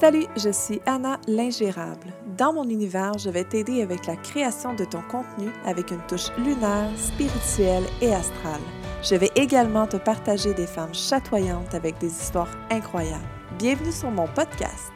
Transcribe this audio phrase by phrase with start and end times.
[0.00, 2.12] Salut, je suis Anna l'ingérable.
[2.36, 6.30] Dans mon univers, je vais t'aider avec la création de ton contenu avec une touche
[6.38, 8.60] lunaire, spirituelle et astrale.
[9.02, 13.24] Je vais également te partager des femmes chatoyantes avec des histoires incroyables.
[13.58, 14.92] Bienvenue sur mon podcast.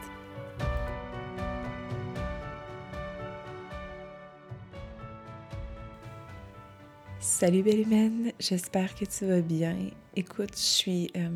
[7.19, 9.75] Salut belle humaine, j'espère que tu vas bien.
[10.15, 11.11] Écoute, je suis...
[11.15, 11.29] euh,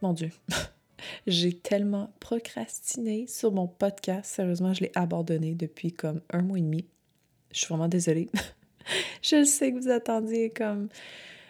[0.00, 0.30] Mon Dieu,
[1.26, 4.34] j'ai tellement procrastiné sur mon podcast.
[4.34, 6.86] Sérieusement, je l'ai abandonné depuis comme un mois et demi.
[7.52, 8.28] Je suis vraiment désolée.
[9.22, 10.88] je sais que vous attendiez comme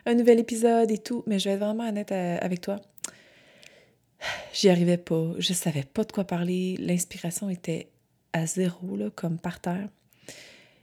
[0.06, 2.80] un nouvel épisode et tout, mais je vais être vraiment honnête euh, avec toi.
[4.52, 5.32] J'y arrivais pas.
[5.38, 6.77] Je savais pas de quoi parler.
[6.78, 7.88] L'inspiration était
[8.32, 9.88] à zéro, comme par terre.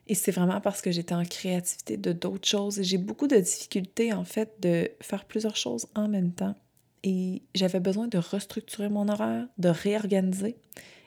[0.07, 2.79] Et c'est vraiment parce que j'étais en créativité de d'autres choses.
[2.79, 6.55] Et j'ai beaucoup de difficultés, en fait, de faire plusieurs choses en même temps.
[7.03, 10.57] Et j'avais besoin de restructurer mon horaire, de réorganiser.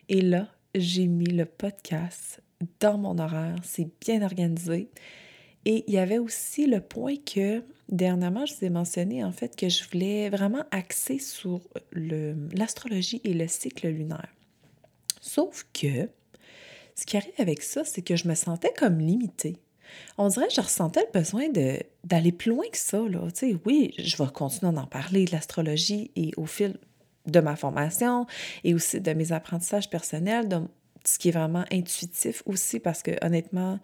[0.09, 2.43] Et là, j'ai mis le podcast
[2.81, 3.57] dans mon horaire.
[3.63, 4.89] C'est bien organisé.
[5.65, 9.55] Et il y avait aussi le point que, dernièrement, je vous ai mentionné, en fait,
[9.55, 11.61] que je voulais vraiment axer sur
[11.93, 14.29] l'astrologie et le cycle lunaire.
[15.21, 16.09] Sauf que,
[16.95, 19.59] ce qui arrive avec ça, c'est que je me sentais comme limitée.
[20.19, 21.49] On dirait que je ressentais le besoin
[22.05, 22.99] d'aller plus loin que ça.
[22.99, 23.21] Là.
[23.65, 26.77] Oui, je vais continuer d'en parler de l'astrologie et au fil
[27.27, 28.27] de ma formation
[28.65, 30.49] et aussi de mes apprentissages personnels,
[31.05, 33.79] ce qui est vraiment intuitif aussi, parce que honnêtement,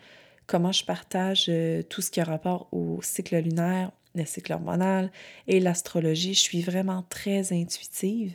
[0.46, 5.10] comment je partage euh, tout ce qui a rapport au cycle lunaire, le cycle hormonal
[5.46, 8.34] et l'astrologie, je suis vraiment très intuitive.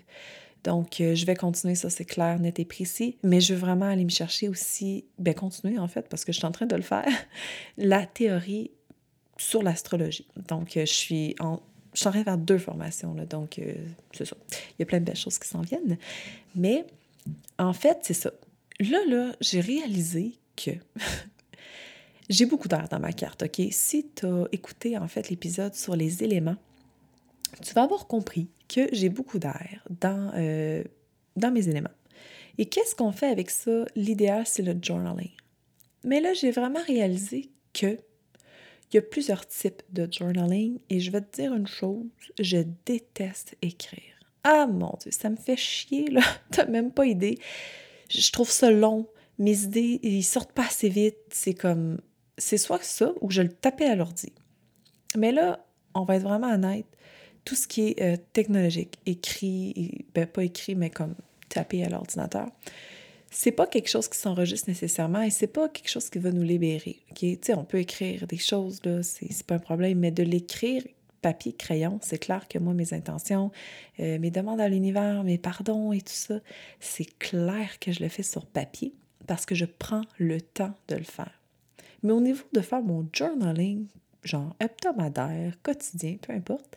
[0.64, 3.86] Donc, euh, je vais continuer, ça c'est clair, net et précis, mais je veux vraiment
[3.86, 6.75] aller me chercher aussi, ben continuer en fait, parce que je suis en train de
[6.75, 7.06] le faire,
[7.78, 8.72] la théorie
[9.38, 10.28] sur l'astrologie.
[10.47, 11.59] Donc, euh, je suis en,
[11.94, 13.73] je suis en train de faire deux formations, là, donc euh,
[14.14, 14.38] c'est ça.
[14.72, 15.97] Il y a plein de belles choses qui s'en viennent.
[16.56, 16.86] Mais,
[17.59, 18.31] en fait, c'est ça.
[18.80, 20.72] Là, là, j'ai réalisé que
[22.30, 23.61] j'ai beaucoup d'air dans ma carte, OK?
[23.72, 26.57] Si tu as écouté, en fait, l'épisode sur les éléments,
[27.62, 30.84] tu vas avoir compris que j'ai beaucoup d'air dans, euh,
[31.35, 31.89] dans mes éléments.
[32.57, 33.85] Et qu'est-ce qu'on fait avec ça?
[33.95, 35.31] L'idéal, c'est le journaling.
[36.03, 37.97] Mais là, j'ai vraiment réalisé que
[38.91, 42.06] il y a plusieurs types de journaling et je vais te dire une chose,
[42.39, 44.13] je déteste écrire.
[44.44, 46.22] Ah mon Dieu, ça me fait chier, là.
[46.51, 47.40] T'as même pas idée.
[48.09, 49.07] Je trouve ça long.
[49.40, 51.17] Mes idées, ils sortent pas assez vite.
[51.31, 52.01] C'est comme.
[52.38, 54.34] C'est soit ça ou je le tapais à l'ordi.
[55.17, 56.85] Mais là, on va être vraiment honnête.
[57.45, 61.15] Tout ce qui est euh, technologique, écrit, ben pas écrit, mais comme
[61.49, 62.47] tapé à l'ordinateur,
[63.29, 66.43] c'est pas quelque chose qui s'enregistre nécessairement et c'est pas quelque chose qui va nous
[66.43, 66.99] libérer.
[67.11, 67.17] OK?
[67.17, 70.83] Tu sais, on peut écrire des choses, là, c'est pas un problème, mais de l'écrire
[71.23, 73.51] papier, crayon, c'est clair que moi, mes intentions,
[73.99, 76.35] euh, mes demandes à l'univers, mes pardons et tout ça,
[76.79, 78.93] c'est clair que je le fais sur papier
[79.25, 81.39] parce que je prends le temps de le faire.
[82.03, 83.87] Mais au niveau de faire mon journaling,
[84.23, 86.75] genre hebdomadaire, quotidien, peu importe,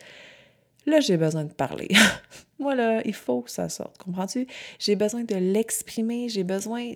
[0.86, 1.88] là, j'ai besoin de parler.
[2.58, 4.46] Moi, là, il faut que ça sorte, comprends-tu?
[4.78, 6.92] J'ai besoin de l'exprimer, j'ai besoin...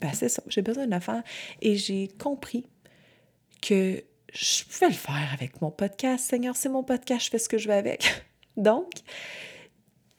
[0.00, 1.22] Ben, c'est ça, j'ai besoin de le faire.
[1.60, 2.66] Et j'ai compris
[3.60, 4.02] que
[4.32, 6.28] je pouvais le faire avec mon podcast.
[6.28, 8.24] Seigneur, c'est mon podcast, je fais ce que je veux avec.
[8.56, 8.90] Donc,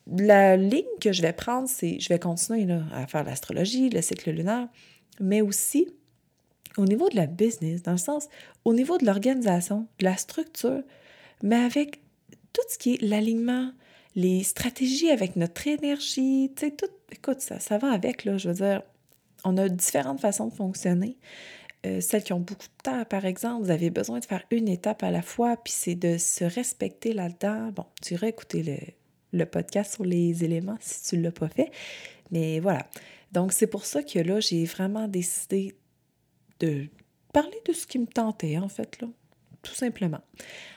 [0.07, 4.01] la ligne que je vais prendre, c'est je vais continuer là, à faire l'astrologie, le
[4.01, 4.67] cycle lunaire,
[5.19, 5.87] mais aussi
[6.77, 8.27] au niveau de la business, dans le sens,
[8.65, 10.81] au niveau de l'organisation, de la structure,
[11.43, 11.99] mais avec
[12.53, 13.71] tout ce qui est l'alignement,
[14.15, 18.49] les stratégies avec notre énergie, tu sais, tout, écoute, ça, ça va avec, là, je
[18.49, 18.83] veux dire,
[19.43, 21.17] on a différentes façons de fonctionner.
[21.85, 24.69] Euh, celles qui ont beaucoup de temps, par exemple, vous avez besoin de faire une
[24.69, 27.71] étape à la fois, puis c'est de se respecter là-dedans.
[27.75, 28.77] Bon, tu irais écouter le,
[29.37, 31.71] le podcast sur les éléments si tu ne l'as pas fait.
[32.31, 32.87] Mais voilà.
[33.33, 35.75] Donc, c'est pour ça que là, j'ai vraiment décidé
[36.59, 36.87] de
[37.33, 39.09] parler de ce qui me tentait, en fait, là.
[39.63, 40.21] Tout simplement.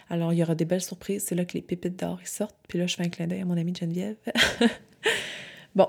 [0.08, 1.24] Alors, il y aura des belles surprises.
[1.24, 2.56] C'est là que les pépites d'or sortent.
[2.68, 4.16] Puis là, je fais un clin d'œil à mon amie Geneviève.
[5.74, 5.88] bon.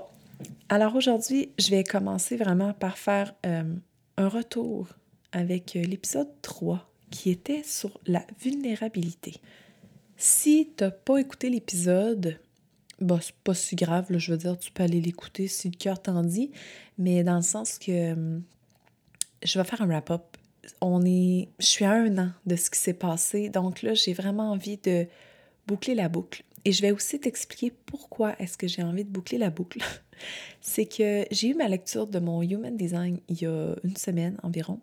[0.68, 3.76] Alors, aujourd'hui, je vais commencer vraiment par faire euh,
[4.18, 4.90] un retour
[5.32, 9.36] avec euh, l'épisode 3 qui était sur la vulnérabilité.
[10.18, 12.40] Si tu n'as pas écouté l'épisode,
[13.00, 16.02] bah, c'est pas si grave, je veux dire, tu peux aller l'écouter si le cœur
[16.02, 16.52] t'en dit,
[16.98, 18.42] mais dans le sens que
[19.44, 20.37] je vais faire un wrap-up.
[20.82, 24.14] On est, je suis à un an de ce qui s'est passé, donc là, j'ai
[24.14, 25.08] vraiment envie de
[25.68, 26.44] boucler la boucle.
[26.66, 29.80] Et je vais aussi t'expliquer pourquoi est-ce que j'ai envie de boucler la boucle.
[30.62, 34.38] C'est que j'ai eu ma lecture de mon Human Design il y a une semaine
[34.44, 34.80] environ.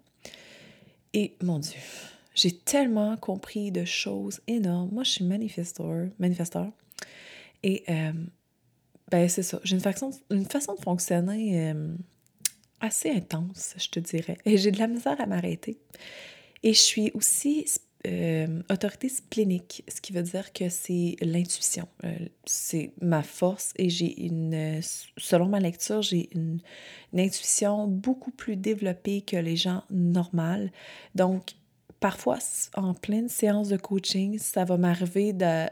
[1.13, 1.79] Et mon Dieu,
[2.35, 4.91] j'ai tellement compris de choses énormes.
[4.93, 6.71] Moi, je suis manifesteur, manifesteur.
[7.63, 8.13] Et euh,
[9.11, 9.61] ben c'est ça.
[9.65, 11.95] J'ai une façon, une façon de fonctionner euh,
[12.85, 14.37] assez intense, je te dirais.
[14.45, 15.79] Et j'ai de la misère à m'arrêter.
[16.63, 17.67] Et je suis aussi
[18.07, 21.89] euh, autorité splénique, ce qui veut dire que c'est l'intuition.
[22.05, 22.15] Euh,
[22.45, 24.81] c'est ma force et j'ai une,
[25.17, 26.61] selon ma lecture, j'ai une,
[27.17, 30.69] intuition beaucoup plus développée que les gens normaux.
[31.15, 31.53] Donc,
[32.01, 32.39] parfois,
[32.75, 35.67] en pleine séance de coaching, ça va m'arriver de,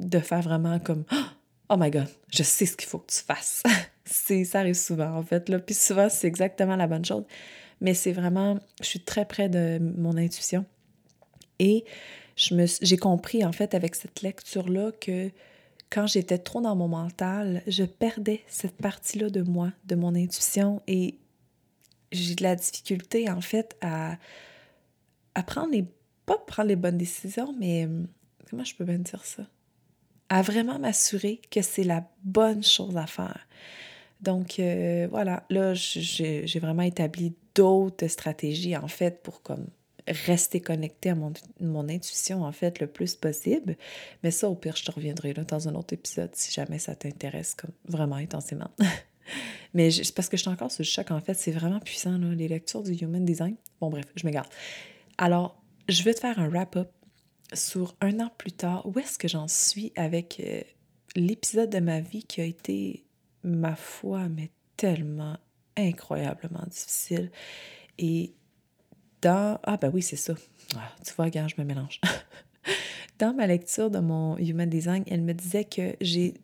[0.00, 1.04] de faire vraiment comme
[1.70, 3.62] Oh my God, je sais ce qu'il faut que tu fasses.
[4.04, 5.48] c'est, ça arrive souvent, en fait.
[5.48, 5.58] Là.
[5.58, 7.24] Puis souvent, c'est exactement la bonne chose.
[7.80, 10.64] Mais c'est vraiment, je suis très près de mon intuition.
[11.58, 11.84] Et
[12.36, 15.30] je j'ai compris, en fait, avec cette lecture-là, que
[15.90, 20.82] quand j'étais trop dans mon mental, je perdais cette partie-là de moi, de mon intuition.
[20.86, 21.18] Et
[22.12, 24.16] j'ai de la difficulté, en fait, à,
[25.34, 25.84] à prendre les.
[26.26, 27.88] pas prendre les bonnes décisions, mais.
[28.48, 29.44] Comment je peux bien dire ça?
[30.30, 33.46] à vraiment m'assurer que c'est la bonne chose à faire.
[34.22, 39.66] Donc euh, voilà, là, j'ai vraiment établi d'autres stratégies en fait pour comme
[40.06, 43.76] rester connecté à mon, intuition en fait le plus possible.
[44.22, 47.54] Mais ça, au pire, je te reviendrai dans un autre épisode si jamais ça t'intéresse
[47.54, 48.70] comme vraiment intensément.
[49.74, 52.18] Mais c'est parce que je suis encore sur le choc en fait, c'est vraiment puissant
[52.18, 53.54] les lectures du Human Design.
[53.80, 54.48] Bon bref, je m'égare.
[55.18, 56.90] Alors, je vais te faire un wrap-up
[57.52, 60.62] sur un an plus tard, où est-ce que j'en suis avec euh,
[61.16, 63.04] l'épisode de ma vie qui a été,
[63.42, 65.36] ma foi, mais tellement
[65.76, 67.30] incroyablement difficile.
[67.98, 68.32] Et
[69.22, 69.58] dans...
[69.62, 70.34] Ah ben oui, c'est ça.
[70.76, 72.00] Ah, tu vois, regarde, je me mélange.
[73.18, 76.34] dans ma lecture de mon Human Design, elle me disait que j'ai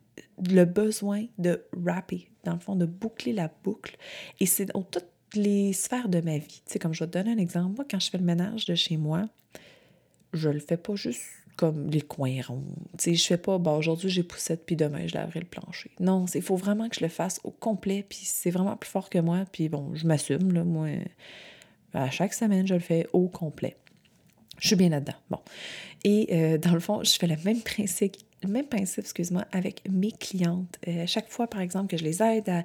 [0.50, 3.96] le besoin de rapper, dans le fond, de boucler la boucle.
[4.40, 6.62] Et c'est dans toutes les sphères de ma vie.
[6.66, 8.66] Tu sais, comme je vais te donner un exemple, moi, quand je fais le ménage
[8.66, 9.24] de chez moi,
[10.32, 11.22] je le fais pas juste
[11.56, 12.64] comme les coins ronds.
[12.98, 15.90] Tu sais, je fais pas, aujourd'hui j'ai poussette, puis demain je laverai le plancher.
[16.00, 19.10] Non, il faut vraiment que je le fasse au complet, puis c'est vraiment plus fort
[19.10, 20.88] que moi, puis bon, je m'assume, là, moi,
[21.94, 23.76] à chaque semaine, je le fais au complet.
[24.58, 25.16] Je suis bien là-dedans.
[25.30, 25.40] Bon.
[26.04, 29.82] Et euh, dans le fond, je fais le même principe, le même principe, excuse-moi, avec
[29.88, 30.78] mes clientes.
[30.88, 32.62] Euh, chaque fois, par exemple, que je les aide à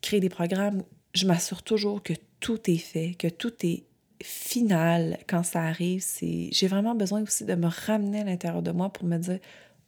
[0.00, 0.82] créer des programmes,
[1.14, 3.84] je m'assure toujours que tout est fait, que tout est
[4.22, 8.70] final quand ça arrive, c'est j'ai vraiment besoin aussi de me ramener à l'intérieur de
[8.70, 9.38] moi pour me dire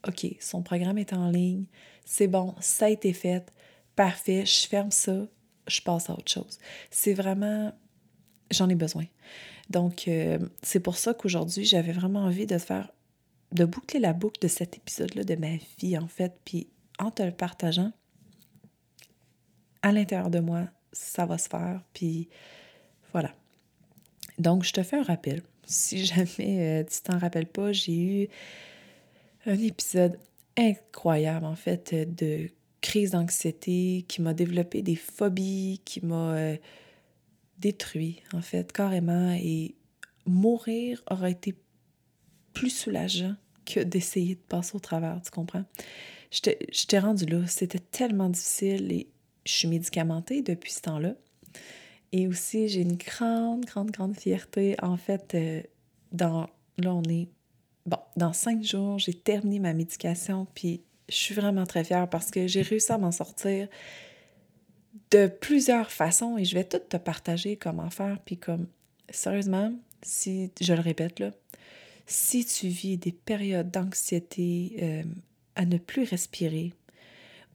[0.06, 1.65] OK, son programme est en ligne,
[2.05, 3.53] c'est bon, ça a été fait,
[3.97, 5.27] parfait, je ferme ça,
[5.67, 6.59] je passe à autre chose.
[6.91, 7.73] C'est vraiment
[8.50, 9.05] j'en ai besoin.
[9.69, 12.91] Donc euh, c'est pour ça qu'aujourd'hui, j'avais vraiment envie de faire
[13.53, 16.69] de boucler la boucle de cet épisode-là de ma vie en fait, puis
[16.99, 17.93] en te le partageant
[19.83, 22.29] à l'intérieur de moi, ça va se faire, puis.
[24.41, 25.43] Donc, je te fais un rappel.
[25.65, 28.29] Si jamais euh, tu t'en rappelles pas, j'ai eu
[29.47, 30.19] un épisode
[30.57, 32.49] incroyable, en fait, de
[32.81, 36.57] crise d'anxiété qui m'a développé des phobies, qui m'a euh,
[37.59, 39.33] détruit, en fait, carrément.
[39.33, 39.75] Et
[40.27, 41.55] mourir aurait été
[42.55, 43.35] plus soulageant
[43.67, 45.65] que d'essayer de passer au travers, tu comprends?
[46.31, 47.47] Je t'ai rendu là.
[47.47, 49.09] C'était tellement difficile et
[49.45, 51.15] je suis médicamentée depuis ce temps-là.
[52.12, 54.77] Et aussi, j'ai une grande, grande, grande fierté.
[54.83, 55.62] En fait, euh,
[56.12, 56.49] dans,
[56.79, 57.29] là, on est,
[57.87, 62.31] bon, dans cinq jours, j'ai terminé ma médication, puis je suis vraiment très fière parce
[62.31, 63.69] que j'ai réussi à m'en sortir
[65.11, 68.19] de plusieurs façons et je vais tout te partager comment faire.
[68.25, 68.67] Puis comme,
[69.09, 71.31] sérieusement, si, je le répète là,
[72.07, 75.02] si tu vis des périodes d'anxiété, euh,
[75.55, 76.73] à ne plus respirer,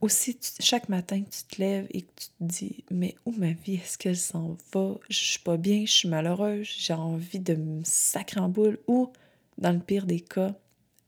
[0.00, 3.74] aussi, chaque matin, tu te lèves et que tu te dis Mais où ma vie
[3.74, 4.94] est-ce qu'elle s'en va?
[5.08, 8.78] Je suis pas bien, je suis malheureuse, j'ai envie de me sacrer en boule.
[8.86, 9.10] Ou,
[9.58, 10.54] dans le pire des cas,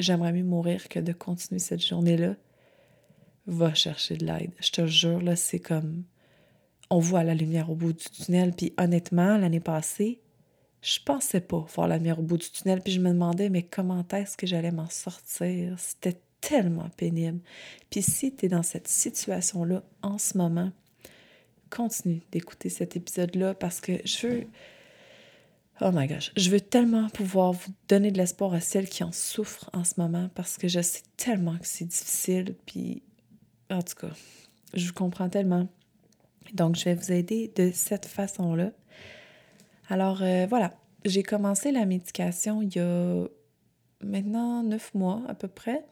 [0.01, 2.35] j'aimerais mieux mourir que de continuer cette journée-là.
[3.47, 4.53] Va chercher de l'aide.
[4.61, 6.05] Je te jure, là, c'est comme.
[6.91, 8.53] On voit la lumière au bout du tunnel.
[8.55, 10.21] Puis honnêtement, l'année passée,
[10.81, 12.81] je pensais pas voir la lumière au bout du tunnel.
[12.83, 15.79] Puis je me demandais, mais comment est-ce que j'allais m'en sortir?
[15.79, 17.41] C'était tellement pénible.
[17.91, 20.71] Puis si tu es dans cette situation-là en ce moment,
[21.71, 24.47] continue d'écouter cet épisode-là parce que je veux...
[25.81, 29.13] Oh my gosh, je veux tellement pouvoir vous donner de l'espoir à celles qui en
[29.13, 32.57] souffrent en ce moment parce que je sais tellement que c'est difficile.
[32.67, 33.03] Puis,
[33.71, 34.11] en tout cas,
[34.75, 35.69] je vous comprends tellement.
[36.53, 38.73] Donc, je vais vous aider de cette façon-là.
[39.89, 43.27] Alors, euh, voilà, j'ai commencé la médication il y a
[44.03, 45.85] maintenant neuf mois à peu près.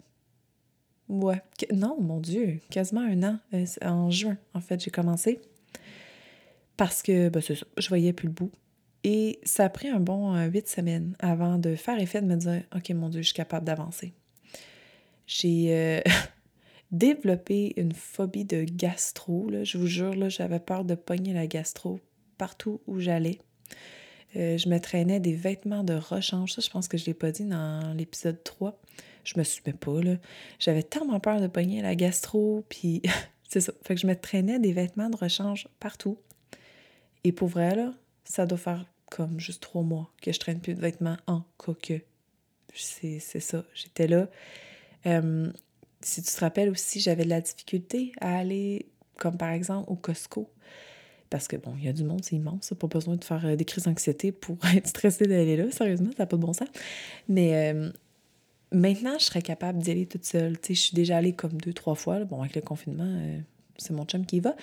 [1.09, 1.41] Ouais.
[1.73, 3.39] Non, mon Dieu, quasiment un an.
[3.55, 5.41] Euh, en juin, en fait, j'ai commencé.
[6.77, 8.51] Parce que, ben, c'est ça, je voyais plus le bout.
[9.05, 12.37] Et ça a pris un bon euh, huit semaines avant de faire effet de me
[12.37, 14.13] dire OK, mon Dieu, je suis capable d'avancer.
[15.27, 15.67] J'ai.
[15.71, 16.01] Euh,
[16.93, 19.51] développé une phobie de gastro.
[19.65, 21.99] Je vous jure, j'avais peur de pogner la gastro
[22.39, 23.41] partout où j'allais.
[24.37, 26.53] Je me traînais des vêtements de rechange.
[26.53, 28.81] Ça, je pense que je ne l'ai pas dit dans l'épisode 3.
[29.27, 30.17] Je me souviens pas, là.
[30.59, 33.03] J'avais tellement peur de pogner la gastro, puis
[33.49, 33.73] c'est ça.
[33.83, 36.19] Fait que je me traînais des vêtements de rechange partout.
[37.25, 37.93] Et pour vrai, là,
[38.25, 41.93] ça doit faire comme juste trois mois que je traîne plus de vêtements en coque.
[42.73, 43.65] C'est ça.
[43.75, 44.29] J'étais là.
[46.03, 49.97] Si tu te rappelles aussi, j'avais de la difficulté à aller, comme par exemple, au
[49.97, 50.51] Costco.
[51.31, 52.73] Parce que, bon, il y a du monde, c'est immense.
[52.79, 55.71] Pas besoin de faire euh, des crises d'anxiété pour être stressé d'aller là.
[55.71, 56.69] Sérieusement, ça n'a pas de bon sens.
[57.29, 57.91] Mais euh,
[58.73, 60.59] maintenant, je serais capable d'y aller toute seule.
[60.59, 62.25] Tu sais, je suis déjà allée comme deux, trois fois.
[62.25, 63.43] Bon, avec le confinement,
[63.77, 64.55] c'est mon chum qui y va.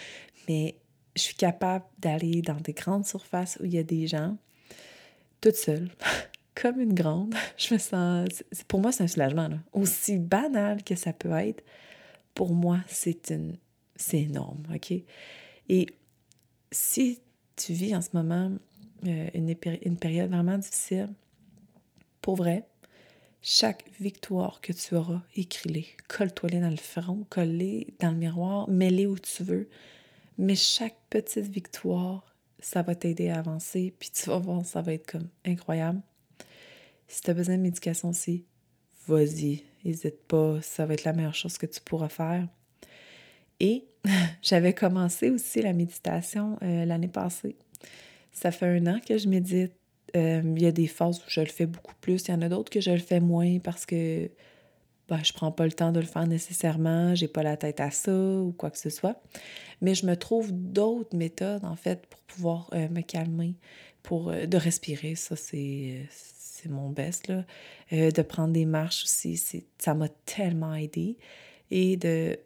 [0.47, 0.75] Mais
[1.15, 4.37] je suis capable d'aller dans des grandes surfaces où il y a des gens,
[5.41, 5.89] toute seule,
[6.55, 7.35] comme une grande.
[7.57, 8.43] Je me sens.
[8.67, 9.47] Pour moi, c'est un soulagement.
[9.47, 9.57] Là.
[9.73, 11.63] Aussi banal que ça peut être,
[12.33, 13.57] pour moi, c'est une.
[13.95, 14.91] C'est énorme, OK?
[15.69, 15.85] Et
[16.71, 17.19] si
[17.55, 18.51] tu vis en ce moment
[19.05, 21.09] euh, une, une période vraiment difficile,
[22.19, 22.65] pour vrai,
[23.45, 25.85] chaque victoire que tu auras, écris-les.
[26.07, 29.69] Colle-toi-les dans le front, colle-les dans le miroir, mets-les où tu veux.
[30.37, 34.93] Mais chaque petite victoire, ça va t'aider à avancer, puis tu vas voir, ça va
[34.93, 36.01] être comme incroyable.
[37.09, 38.45] Si tu as besoin de médication aussi,
[39.07, 42.47] vas-y, n'hésite pas, ça va être la meilleure chose que tu pourras faire.
[43.59, 43.83] Et
[44.41, 47.57] j'avais commencé aussi la méditation euh, l'année passée.
[48.31, 49.73] Ça fait un an que je médite.
[50.15, 52.41] Euh, il y a des phases où je le fais beaucoup plus, il y en
[52.41, 54.29] a d'autres que je le fais moins parce que
[55.09, 57.91] ben, je prends pas le temps de le faire nécessairement, j'ai pas la tête à
[57.91, 59.21] ça ou quoi que ce soit.
[59.81, 63.55] Mais je me trouve d'autres méthodes, en fait, pour pouvoir euh, me calmer,
[64.01, 65.15] pour euh, de respirer.
[65.15, 66.07] Ça, c'est,
[66.69, 67.43] mon best, là.
[67.91, 71.17] De prendre des marches aussi, ça m'a tellement aidé.
[71.71, 72.39] Et de...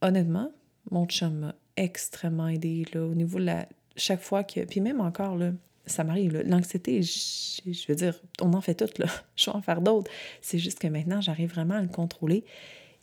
[0.00, 0.50] Honnêtement,
[0.90, 3.68] mon chum m'a extrêmement aidé, là, au niveau de la...
[3.96, 4.64] Chaque fois que...
[4.64, 5.52] Puis même encore, là,
[5.86, 6.42] ça m'arrive.
[6.46, 9.06] L'anxiété, je, veux dire, on en fait toutes, là.
[9.36, 10.10] Je vais en faire d'autres.
[10.40, 12.44] C'est juste que maintenant, j'arrive vraiment à le contrôler.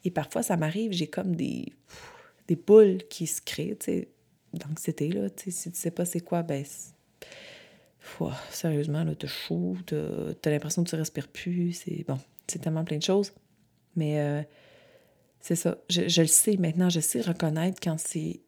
[0.03, 1.73] Et parfois, ça m'arrive, j'ai comme des,
[2.47, 4.07] des boules qui se créent, tu sais,
[4.53, 5.29] d'anxiété, là.
[5.29, 6.63] Tu sais, si tu sais pas c'est quoi, ben...
[8.51, 9.97] sérieusement, là, t'as chaud, t'as
[10.45, 11.73] as, l'impression que tu respires plus.
[11.73, 13.33] C'est bon, c'est tellement plein de choses.
[13.95, 14.41] Mais euh,
[15.39, 15.77] c'est ça.
[15.89, 18.41] Je, je le sais maintenant, je sais reconnaître quand c'est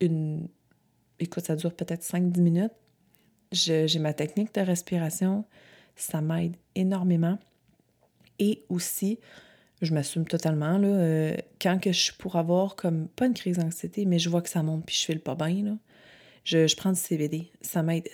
[0.00, 0.48] une...
[1.20, 2.72] Écoute, ça dure peut-être 5-10 minutes,
[3.52, 5.44] j'ai ma technique de respiration,
[5.96, 7.38] ça m'aide énormément.
[8.38, 9.18] Et aussi,
[9.82, 14.06] je m'assume totalement, là, euh, quand que je pour avoir comme, pas une crise d'anxiété,
[14.06, 15.76] mais je vois que ça monte puis je fais le pas bien, là,
[16.44, 17.50] je, je, prends du CBD.
[17.60, 18.08] Ça m'aide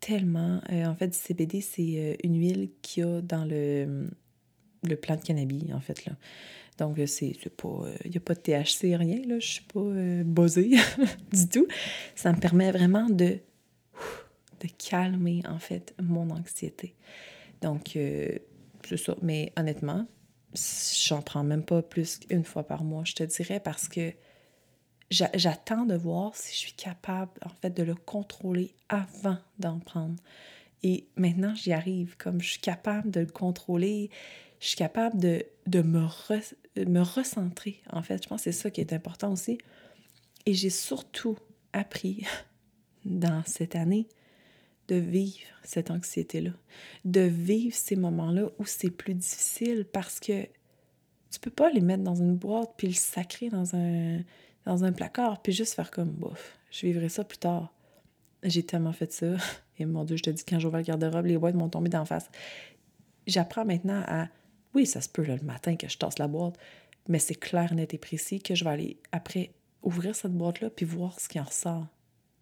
[0.00, 0.60] tellement.
[0.72, 4.08] Euh, en fait, du CBD, c'est euh, une huile qu'il y a dans le,
[4.82, 6.12] le plant de cannabis, en fait, là.
[6.78, 7.86] Donc, c'est pas...
[8.04, 9.38] Il n'y a pas de THC, rien, là.
[9.38, 9.80] Je suis pas
[10.24, 10.76] buzzée
[11.32, 11.66] du tout.
[12.14, 13.38] Ça me permet vraiment de
[14.60, 16.94] de calmer, en fait, mon anxiété.
[17.62, 18.38] Donc, euh,
[18.86, 19.16] c'est ça.
[19.22, 20.06] Mais honnêtement,
[21.06, 24.12] j'en prends même pas plus qu'une fois par mois, je te dirais, parce que
[25.10, 30.16] j'attends de voir si je suis capable, en fait, de le contrôler avant d'en prendre.
[30.82, 32.16] Et maintenant, j'y arrive.
[32.16, 34.10] Comme je suis capable de le contrôler,
[34.60, 36.06] je suis capable de, de me,
[36.84, 38.22] me recentrer, en fait.
[38.22, 39.58] Je pense que c'est ça qui est important aussi.
[40.44, 41.36] Et j'ai surtout
[41.72, 42.24] appris
[43.04, 44.08] dans cette année
[44.88, 46.52] de vivre cette anxiété-là,
[47.04, 50.44] de vivre ces moments-là où c'est plus difficile parce que
[51.30, 54.20] tu peux pas les mettre dans une boîte puis le sacrer dans un,
[54.64, 57.72] dans un placard puis juste faire comme bof, je vivrai ça plus tard.
[58.42, 59.36] J'ai tellement fait ça.
[59.78, 62.04] Et mon Dieu, je te dis, quand j'ouvre le garde-robe, les boîtes m'ont tombé d'en
[62.04, 62.30] face.
[63.26, 64.28] J'apprends maintenant à.
[64.74, 66.58] Oui, ça se peut le matin que je tasse la boîte,
[67.08, 69.52] mais c'est clair, net et précis que je vais aller après
[69.82, 71.86] ouvrir cette boîte-là puis voir ce qui en ressort.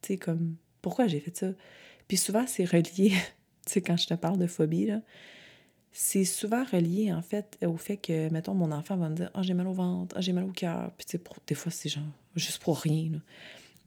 [0.03, 1.49] Tu sais, comme pourquoi j'ai fait ça?
[2.09, 3.11] Puis souvent, c'est relié,
[3.67, 4.91] tu sais, quand je te parle de phobie,
[5.93, 9.43] c'est souvent relié, en fait, au fait que, mettons, mon enfant va me dire «Ah,
[9.43, 11.89] j'ai mal au ventre, ah, j'ai mal au cœur.» Puis, tu sais, des fois, c'est
[11.89, 12.03] genre,
[12.35, 13.11] juste pour rien,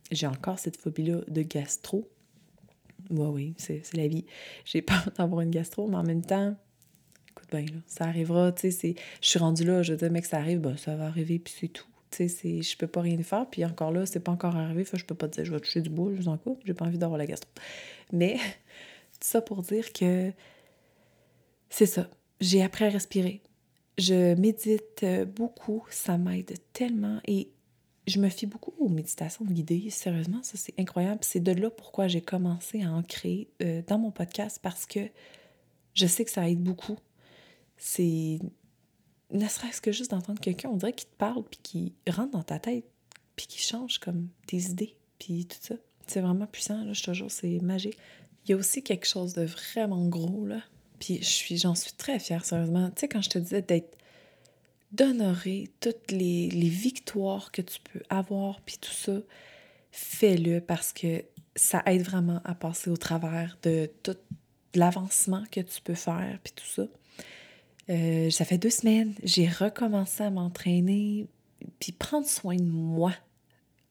[0.10, 2.10] J'ai encore cette phobie-là de gastro.
[3.10, 4.26] Oui, oui, c'est la vie.
[4.64, 6.56] J'ai peur d'avoir une gastro, mais en même temps,
[7.32, 10.38] écoute bien, là, ça arrivera, tu sais, je suis rendue là, je dis, mec, ça
[10.38, 11.88] arrive, ben, ça va arriver, puis c'est tout.
[12.12, 14.98] Tu sais, je peux pas rien faire, puis encore là, c'est pas encore arrivé, fait,
[14.98, 16.86] je peux pas dire, je vais toucher du bois, je vous en coupe, j'ai pas
[16.86, 17.50] envie d'avoir la gastro.
[18.14, 18.36] Mais
[19.20, 20.32] tout ça pour dire que
[21.70, 22.10] c'est ça.
[22.40, 23.42] J'ai appris à respirer.
[23.98, 27.50] Je médite beaucoup, ça m'aide tellement et
[28.08, 29.90] je me fie beaucoup aux méditations guidées.
[29.90, 31.20] Sérieusement, ça c'est incroyable.
[31.22, 35.02] C'est de là pourquoi j'ai commencé à en créer euh, dans mon podcast parce que
[35.94, 36.98] je sais que ça aide beaucoup.
[37.78, 38.40] C'est
[39.32, 42.44] ne serait-ce que juste d'entendre quelqu'un, on dirait qu'il te parle, puis qui rentre dans
[42.44, 42.86] ta tête,
[43.36, 45.76] puis qui change comme tes idées, puis tout ça.
[46.08, 47.98] C'est vraiment puissant, là, je te jure, c'est magique.
[48.46, 50.62] Il y a aussi quelque chose de vraiment gros, là.
[51.00, 52.90] Puis je suis, j'en suis très fière, sérieusement.
[52.90, 53.98] Tu sais, quand je te disais d'être
[54.94, 59.20] d'honorer toutes les, les, victoires que tu peux avoir, puis tout ça,
[59.92, 61.26] fais-le parce que
[61.58, 64.16] ça aide vraiment à passer au travers de tout
[64.76, 66.88] l'avancement que tu peux faire, puis tout ça.
[67.90, 71.28] Euh, ça fait deux semaines, j'ai recommencé à m'entraîner,
[71.80, 73.14] puis prendre soin de moi.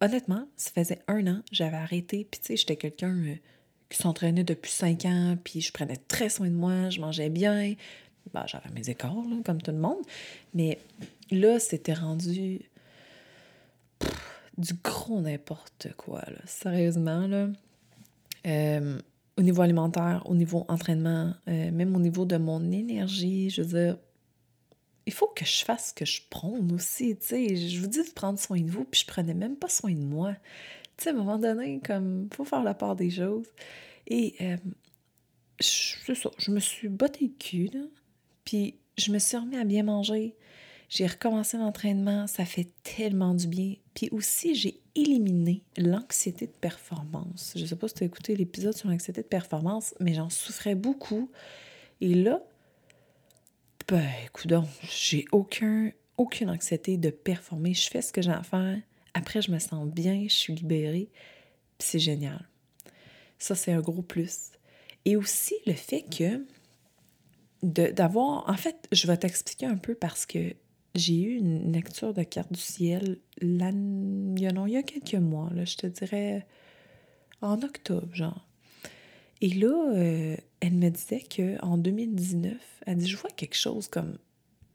[0.01, 3.35] Honnêtement, ça faisait un an, j'avais arrêté, puis tu sais, j'étais quelqu'un euh,
[3.89, 7.75] qui s'entraînait depuis cinq ans, puis je prenais très soin de moi, je mangeais bien,
[8.35, 10.03] ben, j'avais mes écarts, comme tout le monde,
[10.53, 10.79] mais
[11.31, 12.61] là, c'était rendu
[14.59, 17.49] du gros n'importe quoi, sérieusement, là.
[18.47, 18.99] Euh,
[19.37, 23.69] au niveau alimentaire, au niveau entraînement, euh, même au niveau de mon énergie, je veux
[23.69, 23.99] dire,
[25.07, 27.57] il faut que je fasse ce que je prône aussi, tu sais.
[27.57, 30.05] Je vous dis de prendre soin de vous, puis je prenais même pas soin de
[30.05, 30.35] moi.
[30.97, 33.47] Tu sais, à un moment donné, comme, faut faire la part des choses.
[34.09, 34.57] Et, euh,
[35.61, 37.85] c'est ça, je me suis bottée le cul, là,
[38.45, 40.35] puis je me suis remis à bien manger.
[40.89, 43.75] J'ai recommencé l'entraînement, ça fait tellement du bien.
[43.95, 47.53] Puis aussi, j'ai éliminé l'anxiété de performance.
[47.57, 50.31] Je ne sais pas si tu as écouté l'épisode sur l'anxiété de performance, mais j'en
[50.31, 51.31] souffrais beaucoup.
[52.01, 52.41] Et là,
[53.89, 54.53] ben, écoute
[54.83, 57.75] j'ai aucun, aucune anxiété de performer.
[57.75, 58.79] Je fais ce que j'ai à faire.
[59.15, 61.11] Après, je me sens bien, je suis libérée.
[61.79, 62.49] Puis c'est génial.
[63.39, 64.53] Ça, c'est un gros plus.
[65.05, 66.45] Et aussi le fait que
[67.63, 68.49] d'avoir...
[68.49, 70.55] En fait, je vais t'expliquer un peu parce que
[70.99, 75.77] j'ai eu une lecture de carte du ciel il y a quelques mois, là, je
[75.77, 76.47] te dirais
[77.41, 78.47] en octobre, genre.
[79.41, 82.55] Et là, euh, elle me disait qu'en 2019,
[82.87, 84.19] elle dit Je vois quelque chose comme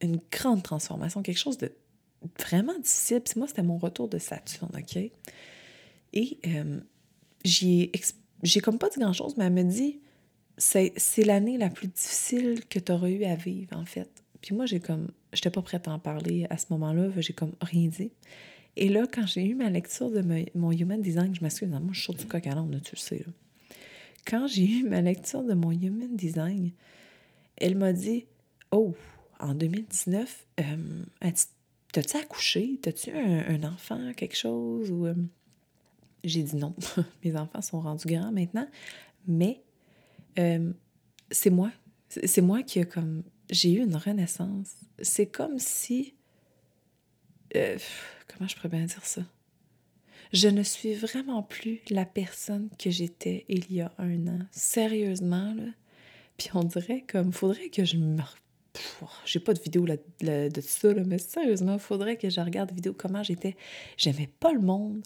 [0.02, 1.72] une grande transformation, quelque chose de
[2.40, 3.22] vraiment difficile.
[3.22, 4.98] Puis moi, c'était mon retour de Saturne, OK?
[6.14, 6.80] Et euh,
[7.44, 7.92] j'ai
[8.62, 10.00] comme pas dit grand-chose, mais elle me dit
[10.58, 14.24] c'est l'année la plus difficile que tu auras eu à vivre, en fait.
[14.42, 17.54] Puis moi, j'ai comme j'étais pas prête à en parler à ce moment-là, j'ai comme
[17.62, 18.12] rien dit.
[18.78, 20.22] Et là, quand j'ai eu ma lecture de
[20.56, 23.00] mon Human Design, je m'excuse, moi, je suis sur du coq à l'âne, tu le
[23.00, 23.26] sais.
[24.26, 26.72] Quand j'ai eu ma lecture de mon Human Design,
[27.58, 28.26] elle m'a dit
[28.72, 28.96] Oh,
[29.40, 30.64] en 2019, euh,
[31.92, 32.80] t'as-tu accouché?
[32.82, 35.16] T'as-tu un, enfant, quelque chose euh,
[36.24, 36.76] J'ai dit non.
[37.26, 38.68] Mes enfants sont rendus grands maintenant,
[39.28, 39.62] mais
[40.40, 40.72] euh,
[41.30, 41.72] c'est moi.
[42.08, 44.76] C'est moi qui a comme j'ai eu une renaissance.
[45.02, 46.16] C'est comme si...
[47.56, 47.78] Euh,
[48.28, 49.22] comment je pourrais bien dire ça?
[50.32, 54.40] Je ne suis vraiment plus la personne que j'étais il y a un an.
[54.52, 55.72] Sérieusement, là.
[56.38, 57.34] Puis on dirait comme...
[57.34, 58.22] Faudrait que je me...
[59.26, 62.76] J'ai pas de vidéo là, de ça, là, mais sérieusement, faudrait que je regarde des
[62.76, 63.58] vidéos comment j'étais.
[63.98, 65.04] J'aimais pas le monde.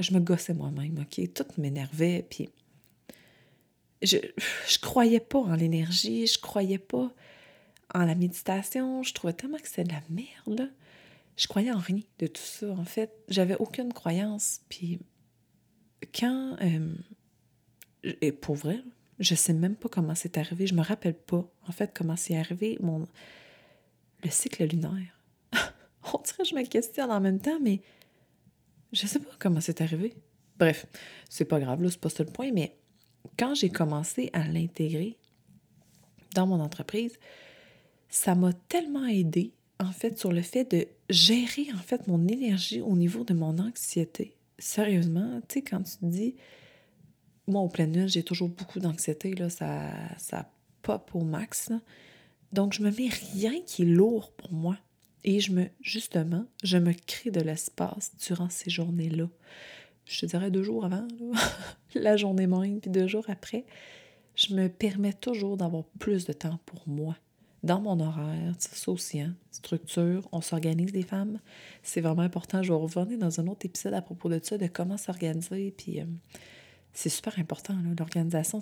[0.00, 1.32] je me gossais moi-même, OK?
[1.32, 2.50] Tout m'énervait, puis
[4.04, 4.18] je,
[4.68, 7.12] je croyais pas en l'énergie, je croyais pas
[7.94, 10.70] en la méditation, je trouvais tellement que c'était de la merde.
[11.36, 12.70] Je croyais en rien de tout ça.
[12.70, 14.60] En fait, j'avais aucune croyance.
[14.68, 15.00] Puis
[16.14, 16.56] quand.
[16.60, 16.94] Euh,
[18.20, 18.80] et pour vrai,
[19.18, 20.66] je sais même pas comment c'est arrivé.
[20.66, 23.06] Je me rappelle pas, en fait, comment c'est arrivé mon
[24.22, 25.20] le cycle lunaire.
[26.14, 27.82] On dirait que je me questionne en même temps, mais
[28.92, 30.14] je sais pas comment c'est arrivé.
[30.58, 30.86] Bref,
[31.28, 32.76] c'est pas grave, là, c'est pas ça le point, mais
[33.38, 35.16] quand j'ai commencé à l'intégrer
[36.34, 37.18] dans mon entreprise,
[38.08, 42.80] ça m'a tellement aidé en fait sur le fait de gérer en fait mon énergie
[42.80, 44.36] au niveau de mon anxiété.
[44.58, 46.36] Sérieusement, tu sais quand tu dis
[47.46, 50.50] moi au plein nuit, j'ai toujours beaucoup d'anxiété là, ça ça
[50.82, 51.72] pop au max.
[52.52, 54.78] Donc je me mets rien qui est lourd pour moi
[55.24, 59.28] et je me justement, je me crée de l'espace durant ces journées-là
[60.06, 61.06] je te dirais deux jours avant,
[61.94, 63.64] la journée même, puis deux jours après,
[64.34, 67.16] je me permets toujours d'avoir plus de temps pour moi.
[67.62, 71.40] Dans mon horaire, ça aussi, hein, structure, on s'organise les femmes.
[71.82, 72.62] C'est vraiment important.
[72.62, 75.70] Je vais revenir dans un autre épisode à propos de ça, de comment s'organiser.
[75.74, 76.04] Puis euh,
[76.92, 78.58] c'est super important, l'organisation.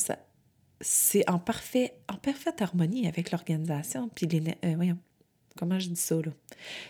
[0.80, 4.08] C'est en, parfait, en parfaite harmonie avec l'organisation.
[4.08, 4.28] Puis
[4.64, 4.94] euh,
[5.56, 6.32] comment je dis ça là?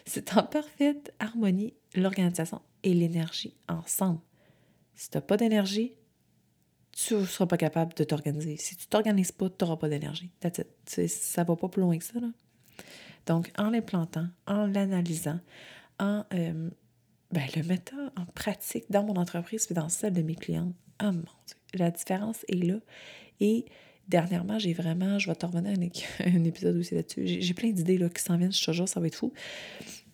[0.05, 4.21] C'est en parfaite harmonie l'organisation et l'énergie ensemble.
[4.95, 5.95] Si tu n'as pas d'énergie,
[6.93, 8.57] tu ne seras pas capable de t'organiser.
[8.57, 10.31] Si tu t'organises pas, tu n'auras pas d'énergie.
[10.87, 12.21] Ça ne va pas plus loin que ça.
[12.21, 12.29] Là.
[13.27, 15.41] Donc, en l'implantant, en l'analysant,
[15.99, 16.71] en euh,
[17.31, 21.13] ben, le mettant en pratique dans mon entreprise et dans celle de mes clientes, oh
[21.13, 22.79] mon Dieu, la différence est là.
[23.41, 23.65] Et
[24.09, 27.99] dernièrement, j'ai vraiment, je vais te revenir un, un épisode aussi là-dessus, j'ai plein d'idées
[28.15, 29.33] qui s'en viennent, je te ça va être fou.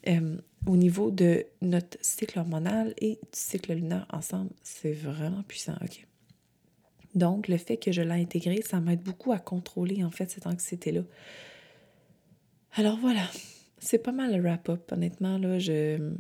[0.07, 5.77] Euh, au niveau de notre cycle hormonal et du cycle lunaire ensemble, c'est vraiment puissant,
[5.83, 6.07] OK?
[7.15, 10.47] Donc, le fait que je l'ai intégré, ça m'aide beaucoup à contrôler, en fait, cette
[10.47, 11.03] anxiété-là.
[12.75, 13.27] Alors voilà,
[13.79, 16.13] c'est pas mal le wrap-up, honnêtement, là, je...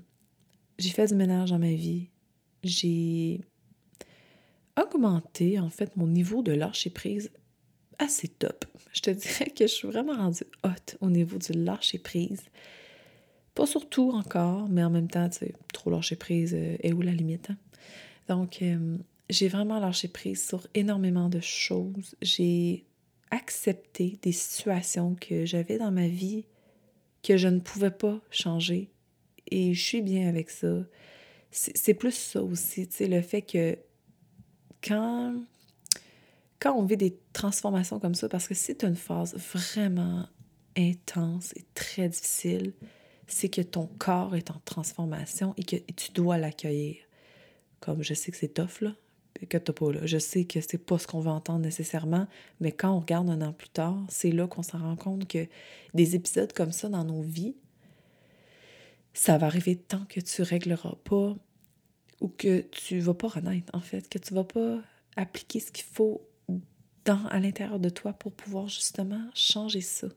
[0.79, 2.09] J'ai fait du ménage dans ma vie.
[2.63, 3.41] J'ai
[4.81, 7.31] augmenté, en fait, mon niveau de lâcher prise
[7.99, 8.65] assez top.
[8.93, 12.43] Je te dirais que je suis vraiment rendue haute au niveau du lâcher prise.
[13.59, 15.29] Pas surtout encore, mais en même temps,
[15.73, 17.51] trop lâcher prise euh, est où la limite?
[17.51, 17.57] Hein?
[18.29, 18.99] Donc, euh,
[19.31, 22.15] j'ai vraiment lâché prise sur énormément de choses.
[22.23, 22.87] J'ai
[23.33, 26.45] accepté des situations que j'avais dans ma vie
[27.25, 28.93] que je ne pouvais pas changer.
[29.51, 30.85] Et je suis bien avec ça.
[31.51, 33.77] C'est plus ça aussi, tu le fait que
[34.87, 35.35] quand,
[36.61, 40.29] quand on vit des transformations comme ça, parce que c'est une phase vraiment
[40.77, 42.73] intense et très difficile,
[43.29, 46.97] c'est que ton corps est en transformation et que tu dois l'accueillir.
[47.81, 48.95] Comme je sais que c'est tough, là,
[49.47, 50.01] que t'as pas là.
[50.05, 52.27] Je sais que c'est pas ce qu'on veut entendre nécessairement,
[52.61, 55.47] mais quand on regarde un an plus tard, c'est là qu'on s'en rend compte que
[55.95, 57.55] des épisodes comme ça dans nos vies,
[59.13, 61.37] ça va arriver tant que tu régleras pas
[62.21, 64.81] ou que tu vas pas renaître, en fait, que tu vas pas
[65.17, 66.27] appliquer ce qu'il faut
[67.05, 70.09] dans, à l'intérieur de toi pour pouvoir justement changer ça.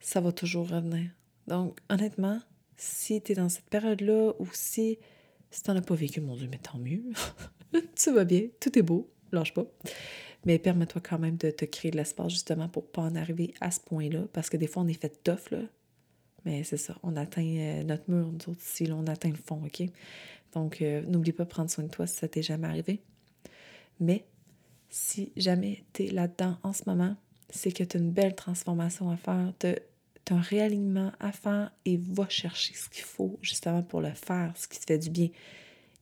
[0.00, 1.10] Ça va toujours revenir.
[1.46, 2.40] Donc, honnêtement,
[2.76, 4.98] si tu dans cette période-là ou si,
[5.50, 7.02] si tu n'en as pas vécu, mon Dieu, mais tant mieux.
[7.96, 9.66] tu vas bien, tout est beau, lâche pas.
[10.44, 13.70] Mais permets-toi quand même de te créer de l'espace justement pour pas en arriver à
[13.70, 15.60] ce point-là, parce que des fois, on est fait tough, là.
[16.44, 19.62] Mais c'est ça, on atteint euh, notre mur, nous autres, si on atteint le fond,
[19.64, 19.88] OK?
[20.54, 23.00] Donc, euh, n'oublie pas de prendre soin de toi si ça t'est jamais arrivé.
[24.00, 24.26] Mais
[24.90, 27.16] si jamais tu es là-dedans en ce moment,
[27.48, 29.52] c'est que tu as une belle transformation à faire,
[30.30, 34.68] un réalignement à faire et va chercher ce qu'il faut justement pour le faire, ce
[34.68, 35.28] qui te fait du bien.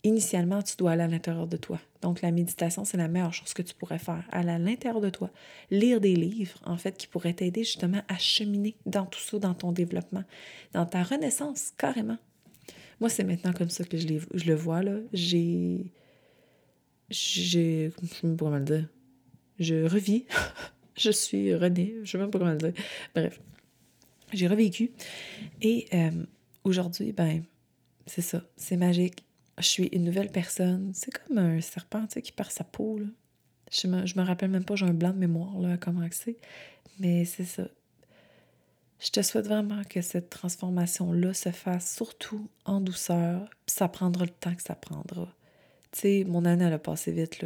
[0.02, 1.78] Initialement, tu dois aller à l'intérieur de toi.
[2.00, 4.24] Donc, la méditation, c'est la meilleure chose que tu pourrais faire.
[4.32, 5.30] Aller à l'intérieur de toi,
[5.70, 9.52] lire des livres, en fait, qui pourraient t'aider justement à cheminer dans tout ça, dans
[9.52, 10.24] ton développement,
[10.72, 12.16] dans ta renaissance, carrément.
[12.98, 14.96] Moi, c'est maintenant comme ça que je, le vois, là.
[15.12, 15.92] J'ai...
[17.10, 17.92] J'ai...
[18.38, 18.88] Comment le dire?
[19.58, 20.24] Je revis.
[20.96, 21.96] je suis Renée.
[22.04, 22.72] Je sais même pas le dire.
[23.14, 23.38] Bref
[24.32, 24.92] j'ai revécu.
[25.62, 26.24] Et euh,
[26.64, 27.42] aujourd'hui, ben,
[28.06, 29.24] c'est ça, c'est magique.
[29.58, 30.92] Je suis une nouvelle personne.
[30.94, 33.00] C'est comme un serpent, tu sais, qui perd sa peau.
[33.70, 36.38] Je me, je me rappelle même pas, j'ai un blanc de mémoire, là, comment c'est.
[36.98, 37.68] Mais c'est ça.
[38.98, 44.24] Je te souhaite vraiment que cette transformation-là se fasse surtout en douceur, puis ça prendra
[44.24, 45.34] le temps que ça prendra.
[45.92, 47.44] Tu sais, mon année, elle a passé vite.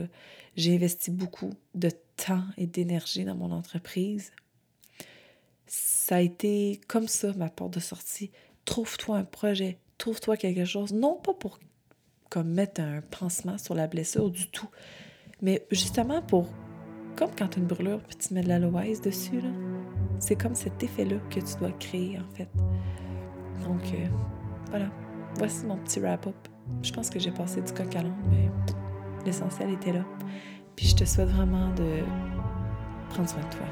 [0.56, 4.32] J'ai investi beaucoup de temps et d'énergie dans mon entreprise
[5.66, 8.30] ça a été comme ça ma porte de sortie.
[8.64, 11.58] Trouve-toi un projet, trouve-toi quelque chose, non pas pour
[12.30, 14.68] comme mettre un pansement sur la blessure du tout,
[15.40, 16.48] mais justement pour,
[17.16, 19.50] comme quand tu as une brûlure puis tu mets de l'aloès dessus, là,
[20.18, 22.48] c'est comme cet effet-là que tu dois créer en fait.
[23.64, 24.06] Donc euh,
[24.70, 24.90] voilà,
[25.36, 26.34] voici mon petit wrap-up.
[26.82, 28.50] Je pense que j'ai passé du coq à l'âne, mais
[29.24, 30.04] l'essentiel était là.
[30.76, 32.02] Puis je te souhaite vraiment de
[33.10, 33.66] prendre soin de toi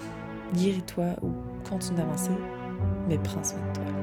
[0.54, 1.32] guéris-toi ou
[1.68, 2.30] continue d'avancer,
[3.08, 4.01] mais prends soin de toi.